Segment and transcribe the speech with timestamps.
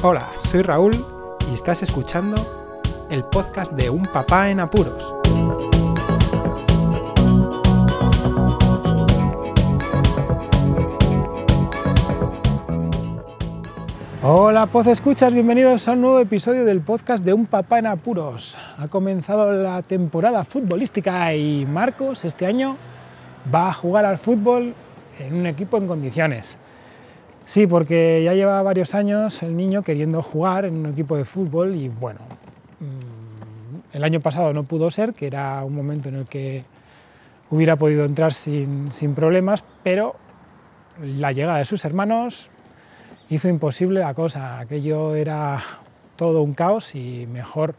[0.00, 0.92] Hola, soy Raúl
[1.50, 2.36] y estás escuchando
[3.10, 5.12] el podcast de Un Papá en Apuros.
[14.22, 18.56] Hola, Poz Escuchas, bienvenidos a un nuevo episodio del podcast de Un Papá en Apuros.
[18.78, 22.76] Ha comenzado la temporada futbolística y Marcos este año
[23.52, 24.74] va a jugar al fútbol
[25.18, 26.56] en un equipo en condiciones.
[27.48, 31.76] Sí, porque ya lleva varios años el niño queriendo jugar en un equipo de fútbol
[31.76, 32.20] y bueno,
[32.78, 36.64] mm, el año pasado no pudo ser, que era un momento en el que
[37.48, 40.16] hubiera podido entrar sin, problemas, pero
[41.02, 42.50] la llegada de sus hermanos
[43.30, 44.58] hizo imposible la cosa.
[44.58, 45.64] Aquello era
[46.16, 47.76] todo un caos y mejor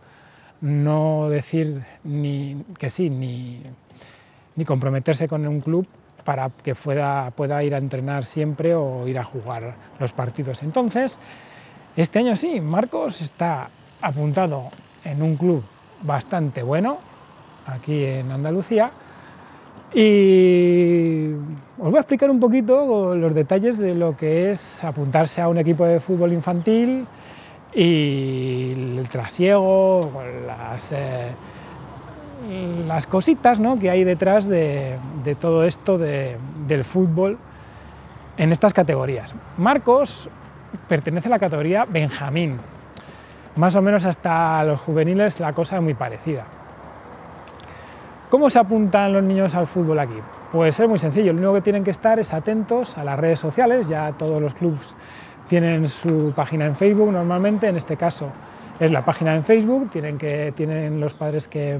[0.61, 3.61] no decir ni que sí, ni,
[4.55, 5.87] ni comprometerse con un club
[6.29, 10.61] para que pueda, pueda ir a entrenar siempre o ir a jugar los partidos.
[10.61, 11.17] Entonces,
[11.97, 14.65] este año sí, Marcos está apuntado
[15.03, 15.63] en un club
[16.03, 16.99] bastante bueno,
[17.65, 18.91] aquí en Andalucía,
[19.91, 21.31] y
[21.79, 25.57] os voy a explicar un poquito los detalles de lo que es apuntarse a un
[25.57, 27.07] equipo de fútbol infantil
[27.73, 30.11] y el trasiego,
[30.45, 30.91] las...
[30.91, 31.31] Eh,
[32.87, 33.79] las cositas ¿no?
[33.79, 34.97] que hay detrás de,
[35.39, 37.37] todo esto del fútbol
[38.37, 39.35] en estas categorías.
[39.57, 40.29] Marcos
[40.87, 42.57] pertenece a la categoría Benjamín.
[43.55, 46.45] Más o menos hasta los juveniles la cosa es muy parecida.
[48.29, 50.17] ¿Cómo se apuntan los niños al fútbol aquí?
[50.51, 53.39] Pues es muy sencillo, lo único que tienen que estar es atentos a las redes
[53.39, 54.95] sociales, ya todos los clubes
[55.47, 58.31] tienen su página en Facebook normalmente, en este caso
[58.79, 61.79] es la página en Facebook, tienen, que, tienen los padres que,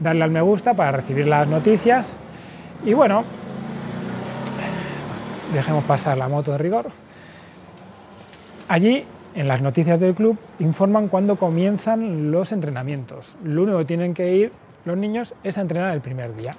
[0.00, 2.12] darle al me gusta para recibir las noticias.
[2.84, 3.24] Y bueno,
[5.54, 6.86] dejemos pasar la moto de rigor.
[8.68, 13.36] Allí, en las noticias del club, informan cuándo comienzan los entrenamientos.
[13.44, 14.52] Lo único que tienen que ir
[14.84, 16.52] los niños es a entrenar el primer día.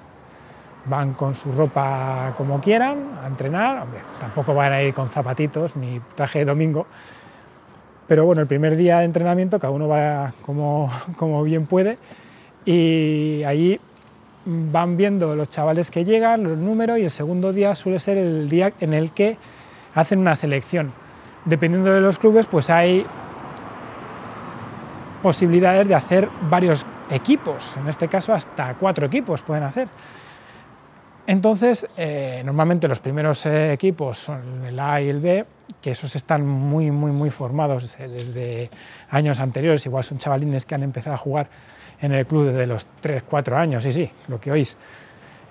[0.84, 3.84] Van con su ropa como quieran a entrenar,
[4.20, 6.86] tampoco van a ir con zapatitos ni traje de domingo,
[8.08, 11.98] pero bueno, el primer día de entrenamiento cada uno va como, como bien puede
[12.64, 13.80] y allí
[14.44, 18.48] van viendo los chavales que llegan, los números y el segundo día suele ser el
[18.48, 19.36] día en el que
[19.94, 20.92] hacen una selección.
[21.44, 23.06] Dependiendo de los clubes, pues hay
[25.22, 29.88] posibilidades de hacer varios equipos, en este caso hasta cuatro equipos pueden hacer.
[31.24, 35.44] Entonces, eh, normalmente los primeros eh, equipos son el A y el B,
[35.80, 38.70] que esos están muy, muy, muy formados desde
[39.08, 41.48] años anteriores, igual son chavalines que han empezado a jugar
[42.02, 44.76] en el club desde los 3, 4 años, sí, sí, lo que oís.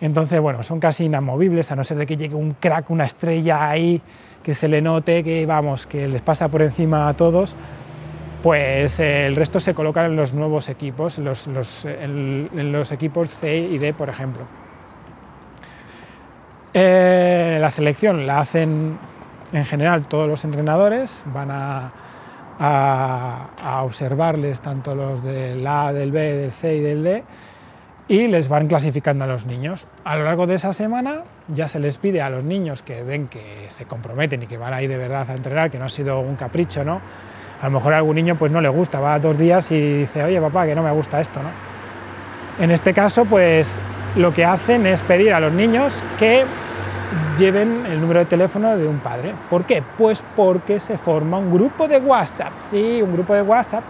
[0.01, 3.69] Entonces, bueno, son casi inamovibles, a no ser de que llegue un crack, una estrella
[3.69, 4.01] ahí,
[4.43, 7.55] que se le note, que vamos, que les pasa por encima a todos,
[8.43, 11.47] pues eh, el resto se colocan en los nuevos equipos, los,
[11.85, 14.43] en, los equipos C y D, por ejemplo.
[16.73, 18.97] Eh, la selección la hacen
[19.53, 21.91] en general todos los entrenadores, van a,
[22.63, 27.23] a, observarles tanto los del A, del B, del C y del D
[28.07, 29.87] y les van clasificando a los niños.
[30.03, 33.27] A lo largo de esa semana ya se les pide a los niños que ven
[33.27, 35.89] que se comprometen y que van a ir de verdad a entrenar, que no ha
[35.89, 37.01] sido un capricho, ¿no?
[37.61, 40.23] A lo mejor a algún niño pues no le gusta, va dos días y dice,
[40.23, 41.49] oye papá, que no me gusta esto, ¿no?
[42.63, 43.79] En este caso, pues
[44.15, 46.43] lo que hacen es pedir a los niños que
[47.37, 49.33] lleven el número de teléfono de un padre.
[49.49, 49.83] ¿Por qué?
[49.97, 53.83] Pues porque se forma un grupo de WhatsApp, sí, un grupo de WhatsApp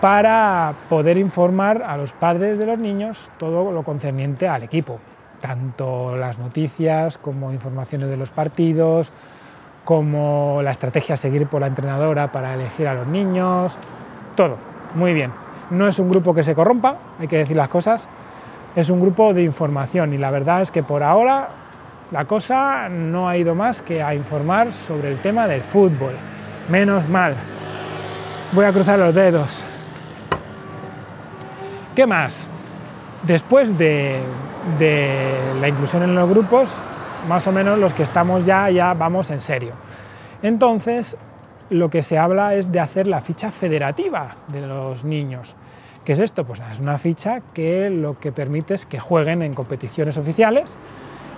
[0.00, 4.98] para poder informar a los padres de los niños todo lo concerniente al equipo,
[5.40, 9.10] tanto las noticias como informaciones de los partidos,
[9.84, 13.76] como la estrategia a seguir por la entrenadora para elegir a los niños,
[14.34, 14.58] todo,
[14.94, 15.32] muy bien.
[15.70, 18.06] No es un grupo que se corrompa, hay que decir las cosas,
[18.74, 21.48] es un grupo de información y la verdad es que por ahora
[22.12, 26.12] la cosa no ha ido más que a informar sobre el tema del fútbol.
[26.68, 27.34] Menos mal.
[28.52, 29.64] Voy a cruzar los dedos.
[31.96, 32.48] ¿Qué más?
[33.24, 34.20] Después de,
[35.60, 36.70] la inclusión en los grupos,
[37.28, 39.72] más o menos los que estamos ya, ya vamos en serio.
[40.42, 41.16] Entonces,
[41.70, 45.56] lo que se habla es de hacer la ficha federativa de los niños.
[46.04, 46.44] ¿Qué es esto?
[46.44, 50.78] Pues es una ficha que lo que permite es que jueguen en competiciones oficiales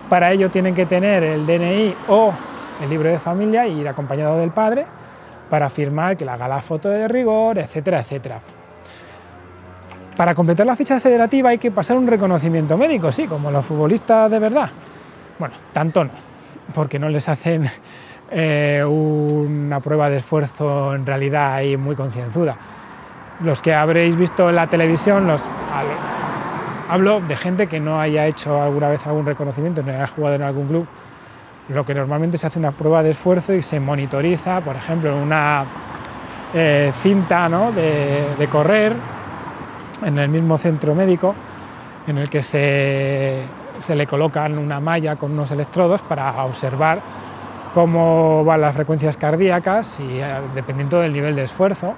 [0.09, 2.33] para ello tienen que tener el DNI o
[2.83, 4.87] el libro de familia y ir acompañado del padre
[5.51, 8.41] para firmar que le haga la foto de rigor, etcétera, etcétera.
[10.17, 14.31] Para completar la ficha federativa hay que pasar un reconocimiento médico, sí, como los futbolistas
[14.31, 14.71] de verdad.
[15.39, 16.11] Bueno, tanto no,
[16.75, 17.71] porque no les hacen
[18.31, 22.57] eh, una prueba de esfuerzo en realidad ahí muy concienzuda.
[23.41, 25.41] Los que habréis visto en la televisión, los,
[26.89, 30.43] hablo de gente que no haya hecho alguna vez algún reconocimiento, no haya jugado en
[30.43, 30.87] algún club,
[31.69, 35.19] lo que normalmente se hace una prueba de esfuerzo y se monitoriza, por ejemplo, en
[35.19, 35.65] una
[36.55, 38.95] eh, cinta de, correr
[40.03, 41.35] en el mismo centro médico,
[42.07, 43.43] en el que se,
[43.79, 47.01] se le colocan una malla con unos electrodos para observar
[47.75, 51.95] cómo van las frecuencias cardíacas y eh, dependiendo del nivel de esfuerzo.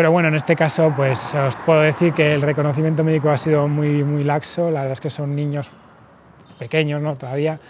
[0.00, 3.68] Pero bueno, en este caso, pues os puedo decir que el reconocimiento médico ha sido
[3.68, 4.70] muy, muy laxo.
[4.70, 5.68] La verdad es que son niños
[6.58, 7.16] pequeños, ¿no?
[7.16, 7.60] Todavía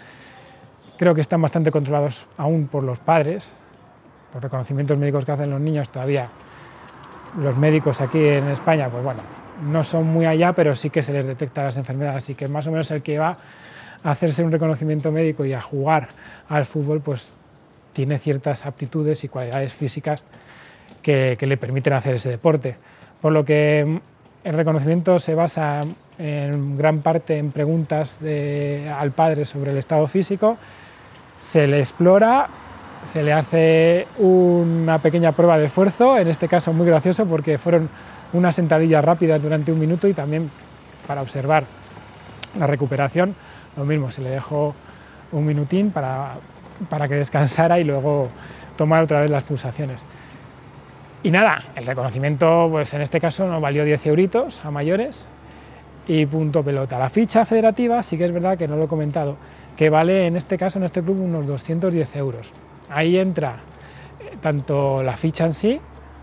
[0.97, 3.57] creo que están bastante controlados aún por los padres.
[4.33, 6.29] Los reconocimientos médicos que hacen los niños todavía,
[7.37, 9.23] los médicos aquí en España, pues bueno,
[9.69, 12.23] no son muy allá, pero sí que se les detecta las enfermedades.
[12.23, 13.39] Así que más o menos el que va
[14.05, 16.07] a hacerse un reconocimiento médico y a jugar
[16.47, 17.33] al fútbol, pues
[17.91, 20.23] tiene ciertas aptitudes y cualidades físicas
[21.01, 22.75] que, le permiten hacer ese deporte.
[23.21, 23.99] Por lo que
[24.43, 25.81] el reconocimiento se basa
[26.17, 30.57] en gran parte en preguntas al padre sobre el estado físico,
[31.39, 32.47] se le explora,
[33.03, 37.89] se le hace una pequeña prueba de esfuerzo, en este caso muy gracioso porque fueron
[38.33, 40.49] unas sentadillas rápidas durante un minuto y también
[41.07, 41.65] para observar
[42.57, 43.35] la recuperación,
[43.75, 44.75] lo mismo, se le dejó
[45.31, 46.35] un minutín para,
[46.89, 48.29] para que descansara y luego
[48.75, 50.03] tomar otra vez las pulsaciones.
[51.23, 55.29] Y nada, el reconocimiento, pues en este caso nos valió 10 euritos a mayores
[56.07, 56.97] y punto pelota.
[56.97, 59.37] La ficha federativa sí que es verdad que no lo he comentado,
[59.77, 62.51] que vale en este caso, en este club, unos 210 euros.
[62.89, 63.57] Ahí entra
[64.19, 65.79] eh, tanto la ficha en sí,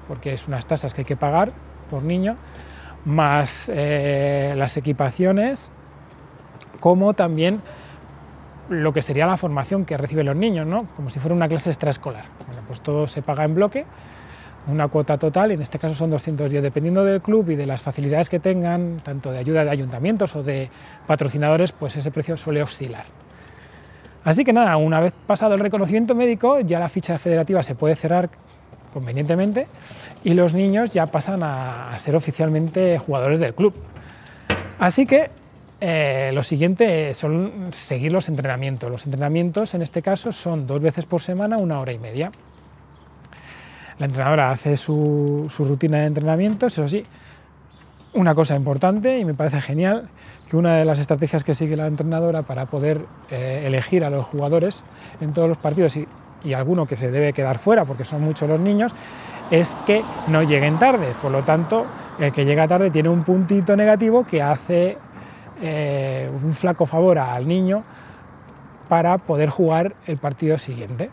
[0.08, 1.52] porque es unas tasas que hay que pagar
[1.88, 2.36] por niño,
[3.04, 5.70] más eh, las equipaciones,
[6.80, 7.62] como también
[8.68, 10.88] lo que sería la formación que reciben los niños, ¿no?
[10.96, 12.24] como si fuera una clase extraescolar.
[12.48, 13.86] Bueno, pues todo se paga en bloque
[14.68, 18.28] una cuota total, en este caso son 210, dependiendo del club y de las facilidades
[18.28, 20.70] que tengan, tanto de ayuda de ayuntamientos o de
[21.06, 23.04] patrocinadores, pues ese precio suele oscilar.
[24.24, 27.96] Así que nada, una vez pasado el reconocimiento médico, ya la ficha federativa se puede
[27.96, 28.28] cerrar
[28.92, 29.66] convenientemente
[30.24, 33.74] y los niños ya pasan a, ser oficialmente jugadores del club.
[34.78, 35.30] Así que
[35.80, 38.90] eh, lo siguiente son seguir los entrenamientos.
[38.90, 42.30] Los entrenamientos en este caso son dos veces por semana, una hora y media.
[43.98, 47.04] La entrenadora hace su, rutina de entrenamientos, eso sí,
[48.14, 50.08] una cosa importante y me parece genial
[50.48, 54.24] que una de las estrategias que sigue la entrenadora para poder eh, elegir a los
[54.26, 54.84] jugadores
[55.20, 56.06] en todos los partidos y,
[56.54, 58.94] alguno que se debe quedar fuera porque son muchos los niños
[59.50, 61.14] es que no lleguen tarde.
[61.20, 61.84] Por lo tanto,
[62.20, 64.96] el que llega tarde tiene un puntito negativo que hace
[65.60, 67.82] eh, un flaco favor al niño
[68.88, 71.10] para poder jugar el partido siguiente.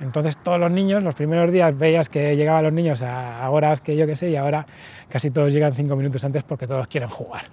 [0.00, 3.96] Entonces todos los niños, los primeros días veías que llegaban los niños a horas que
[3.96, 4.66] yo qué sé y ahora
[5.08, 7.44] casi todos llegan cinco minutos antes porque todos quieren jugar.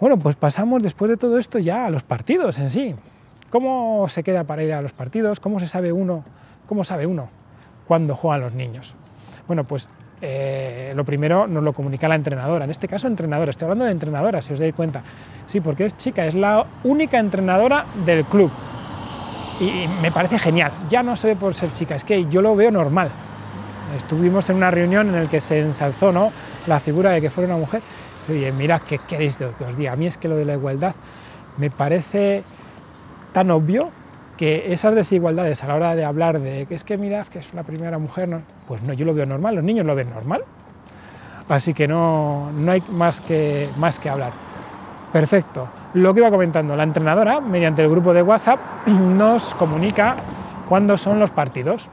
[0.00, 2.94] Bueno, pues pasamos después de todo esto ya a los partidos en sí.
[3.50, 5.40] ¿Cómo se queda para ir a los partidos?
[5.40, 6.24] ¿Cómo se sabe uno?
[6.66, 7.30] ¿Cómo sabe uno
[7.86, 8.94] cuándo juegan los niños?
[9.46, 9.88] Bueno, pues
[10.20, 13.92] eh, lo primero nos lo comunica la entrenadora, en este caso entrenadora, estoy hablando de
[13.92, 15.02] entrenadora, si os dais cuenta.
[15.46, 18.50] Sí, porque es chica, es la única entrenadora del club
[19.60, 20.72] y me parece genial.
[20.88, 23.10] Ya no sé por ser chica, es que yo lo veo normal.
[23.96, 26.32] Estuvimos en una reunión en la que se ensalzó ¿no?
[26.66, 27.82] la figura de que fuera una mujer.
[28.28, 29.92] Oye, mira, ¿qué queréis que os diga?
[29.92, 30.94] A mí es que lo de la igualdad
[31.56, 32.44] me parece
[33.32, 33.90] tan obvio
[34.36, 37.52] que esas desigualdades a la hora de hablar de que es que mirad que es
[37.54, 38.42] la primera mujer, ¿no?
[38.68, 40.44] pues no, yo lo veo normal, los niños lo ven normal.
[41.48, 44.32] Así que no, no hay más que, más que hablar.
[45.12, 45.66] Perfecto.
[45.94, 50.16] Lo que iba comentando, la entrenadora, mediante el grupo de WhatsApp, nos comunica
[50.68, 51.88] cuándo son los partidos.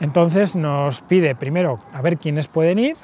[0.00, 2.96] Entonces nos pide primero a ver quiénes pueden ir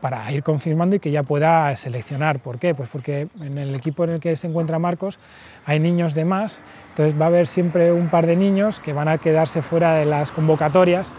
[0.00, 2.40] para ir confirmando y que ya pueda seleccionar.
[2.40, 2.74] ¿Por qué?
[2.74, 5.18] Pues porque en el equipo en el que se encuentra Marcos
[5.66, 9.08] hay niños de más, entonces va a haber siempre un par de niños que van
[9.08, 11.12] a quedarse fuera de las convocatorias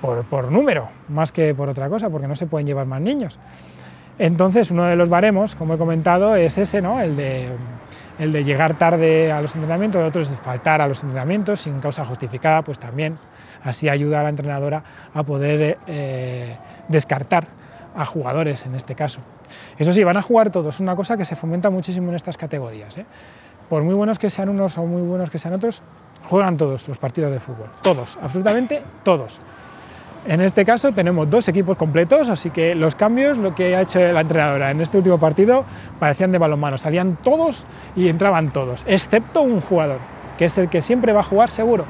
[0.00, 3.38] por, por número, más que por otra cosa, porque no se pueden llevar más niños.
[4.18, 7.00] Entonces, uno de los baremos, como he comentado, es ese, ¿no?
[7.00, 7.48] el, de,
[8.18, 11.80] el de llegar tarde a los entrenamientos, el otro es faltar a los entrenamientos sin
[11.80, 13.18] causa justificada, pues también
[13.62, 14.82] así ayuda a la entrenadora
[15.12, 16.56] a poder eh,
[16.88, 17.48] descartar
[17.94, 19.20] a jugadores en este caso.
[19.78, 22.96] Eso sí, van a jugar todos, una cosa que se fomenta muchísimo en estas categorías.
[22.98, 23.06] ¿eh?
[23.68, 25.82] Por muy buenos que sean unos o muy buenos que sean otros,
[26.28, 29.40] juegan todos los partidos de fútbol, todos, absolutamente todos.
[30.24, 34.00] En este caso tenemos dos equipos completos, así que los cambios, lo que ha hecho
[34.00, 35.64] la entrenadora en este último partido,
[36.00, 36.78] parecían de balonmano.
[36.78, 39.98] Salían todos y entraban todos, excepto un jugador,
[40.38, 41.84] que es el que siempre va a jugar seguro,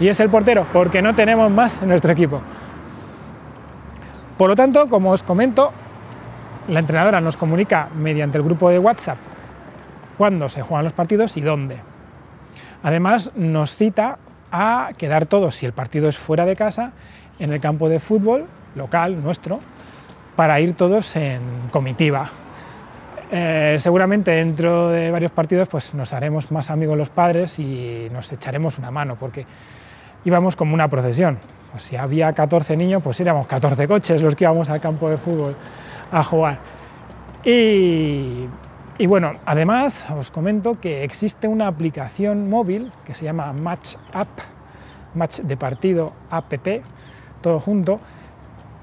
[0.00, 2.40] y es el portero, porque no tenemos más en nuestro equipo.
[4.38, 5.72] Por lo tanto, como os comento,
[6.68, 9.18] la entrenadora nos comunica mediante el grupo de WhatsApp
[10.16, 11.78] cuándo se juegan los partidos y dónde.
[12.82, 14.18] Además, nos cita
[14.52, 16.92] a quedar todos, si el partido es fuera de casa,
[17.38, 19.60] en el campo de fútbol local nuestro,
[20.36, 22.30] para ir todos en comitiva.
[23.30, 28.30] Eh, seguramente dentro de varios partidos pues nos haremos más amigos los padres y nos
[28.32, 29.46] echaremos una mano, porque
[30.24, 31.38] íbamos como una procesión.
[31.70, 35.16] Pues si había 14 niños, pues éramos 14 coches los que íbamos al campo de
[35.16, 35.56] fútbol
[36.12, 36.58] a jugar.
[37.44, 38.46] Y,
[39.06, 44.28] bueno, además os comento que existe una aplicación móvil que se llama Match App,
[45.14, 46.52] Match de partido app,
[47.44, 48.00] todo junto,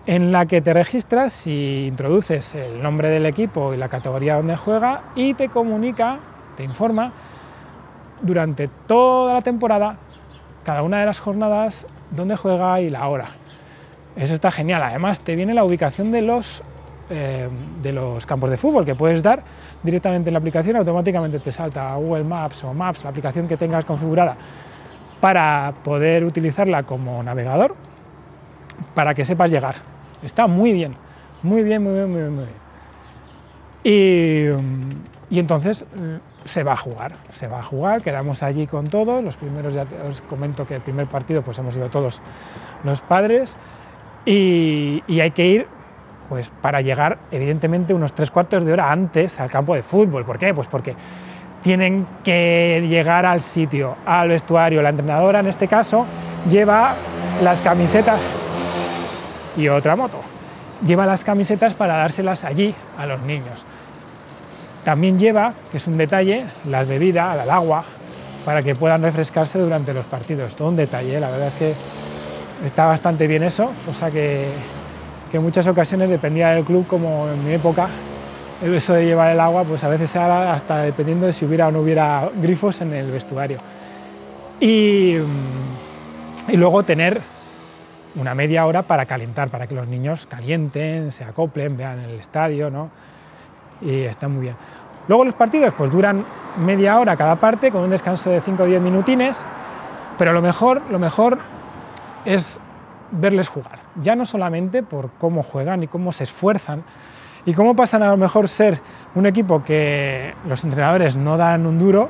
[0.06, 4.56] en la que te registras y introduces el nombre del equipo y la categoría donde
[4.56, 6.20] juega y te comunica,
[6.56, 7.12] te informa
[8.22, 9.98] durante toda la temporada,
[10.63, 13.30] cada una de las jornadas, dónde juega y la hora.
[14.15, 14.84] Eso está genial.
[14.84, 16.62] Además, te viene la ubicación de los
[17.10, 17.50] eh,
[17.82, 19.44] de los campos de fútbol que puedes dar
[19.84, 23.58] directamente en la aplicación, automáticamente te salta a Google Maps o Maps, la aplicación que
[23.58, 24.38] tengas configurada
[25.20, 27.75] para poder utilizarla como navegador
[28.93, 29.75] para que sepas llegar.
[30.23, 30.95] Está muy bien,
[31.43, 32.35] muy bien, muy bien, muy bien.
[32.35, 32.61] Muy bien.
[35.29, 39.23] Y, entonces mm, se va a jugar, se va a jugar, quedamos allí con todos,
[39.23, 42.21] los primeros ya os comento que el primer partido pues hemos ido todos
[42.83, 43.55] los padres
[44.25, 45.67] y, y hay que ir
[46.29, 50.25] pues para llegar evidentemente unos tres cuartos de hora antes al campo de fútbol.
[50.25, 50.53] ¿Por qué?
[50.53, 50.95] Pues porque
[51.61, 54.81] tienen que llegar al sitio, al vestuario.
[54.81, 56.05] La entrenadora en este caso
[56.50, 56.95] lleva
[57.41, 58.19] las camisetas
[59.58, 60.20] y otra moto.
[60.86, 63.65] Lleva las camisetas para dárselas allí a los niños.
[64.84, 67.84] También lleva, que es un detalle, las bebidas, el agua,
[68.46, 70.55] para que puedan refrescarse durante los partidos.
[70.55, 71.75] Todo un detalle, la verdad es que
[72.65, 74.50] está bastante bien eso, cosa que
[75.31, 77.88] que en muchas ocasiones dependía del club, como en mi época,
[78.62, 81.72] eso de llevar el agua, pues a veces era hasta dependiendo de si hubiera o
[81.72, 83.60] no hubiera grifos en el vestuario.
[84.60, 85.15] Y,
[86.48, 87.22] y luego tener
[88.15, 92.70] una media hora para calentar, para que los niños calienten, se acoplen, vean el estadio,
[92.70, 92.89] ¿no?
[93.82, 94.56] Y está muy bien.
[95.08, 96.25] Luego los partidos pues duran
[96.58, 99.44] media hora cada parte con un descanso de 5 o 10 minutines,
[100.18, 101.39] pero lo mejor, lo mejor
[102.25, 102.60] es
[103.12, 106.84] verles jugar, ya no solamente por cómo juegan y cómo se esfuerzan
[107.46, 108.80] y cómo pasan a lo mejor ser
[109.15, 112.10] un equipo que los entrenadores no dan un duro,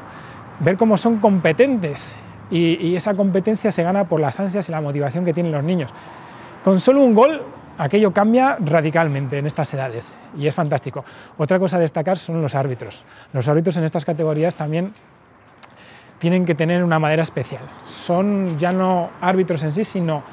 [0.60, 2.14] ver cómo son competentes
[2.52, 5.92] y, esa competencia se gana por las ansias y la motivación que tienen los niños.
[6.64, 7.42] Con solo un gol
[7.78, 11.04] aquello cambia radicalmente en estas edades y es fantástico.
[11.38, 13.04] Otra cosa a destacar son los árbitros.
[13.34, 14.94] Los árbitros en estas categorías también
[16.20, 17.64] tienen que tener una madera especial.
[17.86, 20.24] Son ya no árbitros en sí, sino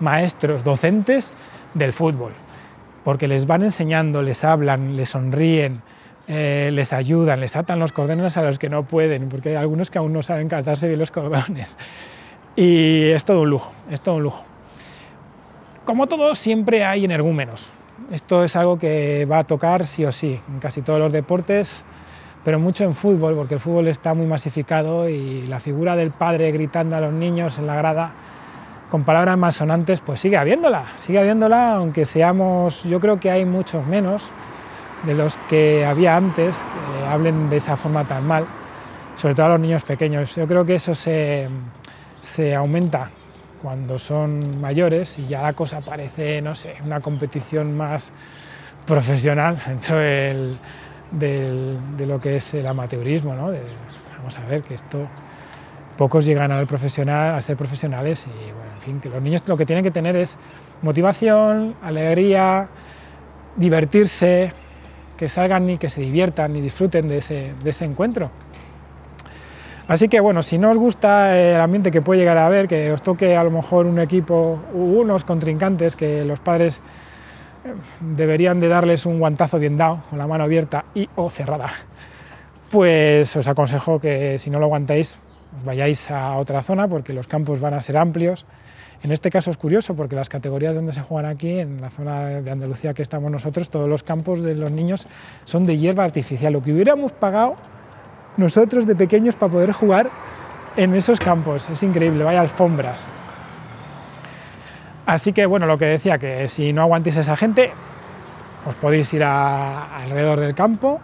[0.00, 1.30] maestros, docentes
[1.74, 2.32] del fútbol,
[3.04, 5.82] porque les van enseñando, les hablan, les sonríen,
[6.28, 9.90] eh, les ayudan, les atan los cordones a los que no pueden, porque hay algunos
[9.90, 11.76] que aún no saben calzarse bien los cordones.
[12.54, 14.44] Y es todo un lujo, es todo un lujo.
[15.86, 17.70] Como todo, siempre hay energúmenos.
[18.12, 21.82] Esto es algo que va a tocar sí o sí en casi todos los deportes,
[22.44, 26.52] pero mucho en fútbol, porque el fútbol está muy masificado y la figura del padre
[26.52, 28.12] gritando a los niños en la grada
[28.90, 33.44] con palabras más sonantes, pues sigue habiéndola, sigue habiéndola, aunque seamos, yo creo que hay
[33.44, 34.30] muchos menos
[35.04, 38.46] de los que había antes que hablen de esa forma tan mal,
[39.16, 40.34] sobre todo a los niños pequeños.
[40.34, 41.48] Yo creo que eso se,
[42.20, 43.10] se aumenta
[43.62, 48.12] cuando son mayores y ya la cosa parece, no sé, una competición más
[48.86, 50.58] profesional dentro del,
[51.10, 53.52] de lo que es el amateurismo, ¿no?
[54.18, 55.08] vamos a ver que esto
[55.96, 59.56] pocos llegan al profesional, a ser profesionales y bueno, en fin, que los niños lo
[59.56, 60.38] que tienen que tener es
[60.82, 62.68] motivación, alegría,
[63.56, 64.52] divertirse,
[65.18, 68.30] que salgan y que se diviertan y disfruten de ese, de ese encuentro.
[69.88, 72.92] Así que bueno, si no os gusta el ambiente que puede llegar a haber, que
[72.92, 76.78] os toque a lo mejor un equipo unos contrincantes que los padres
[77.64, 81.70] eh, deberían de darles un guantazo bien dado, con la mano abierta y o cerrada,
[82.70, 85.18] pues os aconsejo que si no lo aguantáis,
[85.64, 88.44] vayáis a otra zona porque los campos van a ser amplios.
[89.02, 92.40] En este caso es curioso porque las categorías donde se juegan aquí, en la zona
[92.40, 95.06] de Andalucía que estamos nosotros, todos los campos de los niños
[95.44, 97.56] son de hierba artificial, lo que hubiéramos pagado
[98.36, 100.10] nosotros de pequeños para poder jugar
[100.76, 101.68] en esos campos.
[101.70, 103.06] Es increíble, vaya alfombras.
[105.06, 107.72] Así que bueno, lo que decía, que si no aguantéis a esa gente,
[108.66, 111.00] os podéis ir alrededor del campo,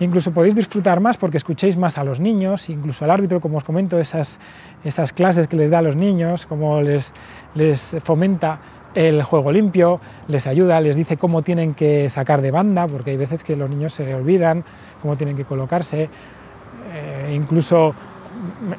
[0.00, 3.64] incluso podéis disfrutar más porque escuchéis más a los niños, incluso al árbitro, como os
[3.64, 4.38] comento, esas,
[5.14, 7.12] clases que les da a los niños, cómo les,
[8.02, 8.58] fomenta
[8.94, 13.16] el juego limpio, les ayuda, les dice cómo tienen que sacar de banda, porque hay
[13.16, 14.64] veces que los niños se olvidan
[15.02, 16.08] cómo tienen que colocarse.
[16.92, 17.94] Eh, incluso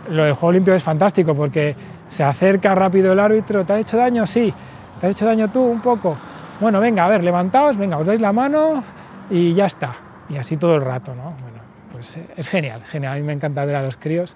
[0.09, 1.75] lo del juego limpio es fantástico porque
[2.09, 4.25] se acerca rápido el árbitro, ¿te ha hecho daño?
[4.25, 4.53] Sí,
[4.99, 6.17] ¿te has hecho daño tú un poco?
[6.59, 8.83] Bueno, venga, a ver, levantaos, venga, os dais la mano
[9.29, 10.08] y ya está.
[10.29, 11.33] Y así todo el rato, ¿no?
[11.41, 11.59] Bueno,
[11.91, 13.13] pues eh, es genial, genial.
[13.13, 14.36] A mí me encanta ver a los críos.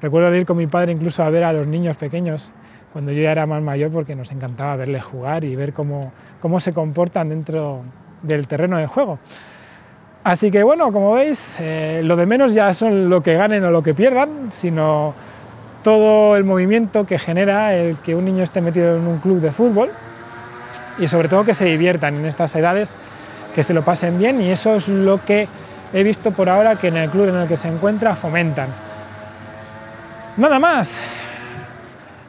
[0.00, 2.50] Recuerdo ir con mi padre incluso a ver a los niños pequeños
[2.92, 6.60] cuando yo ya era más mayor porque nos encantaba verles jugar y ver cómo, cómo
[6.60, 7.82] se comportan dentro
[8.22, 9.18] del terreno de juego.
[10.24, 13.70] Así que bueno, como veis, eh, lo de menos ya son lo que ganen o
[13.70, 15.14] lo que pierdan, sino
[15.82, 19.52] todo el movimiento que genera el que un niño esté metido en un club de
[19.52, 19.90] fútbol
[20.98, 22.94] y sobre todo que se diviertan en estas edades,
[23.56, 25.48] que se lo pasen bien y eso es lo que
[25.94, 28.68] he visto por ahora que en el club en el que se encuentra fomentan.
[30.36, 31.00] Nada más.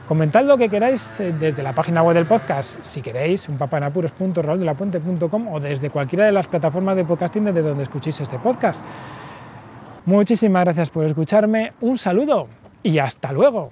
[0.07, 5.53] Comentad lo que queráis eh, desde la página web del podcast, si queréis, un papanapuros.raúldelapuente.com
[5.53, 8.81] o desde cualquiera de las plataformas de podcasting desde donde escuchéis este podcast.
[10.05, 12.48] Muchísimas gracias por escucharme, un saludo
[12.84, 13.72] y hasta luego.